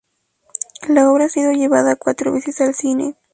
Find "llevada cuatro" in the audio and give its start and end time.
1.51-2.31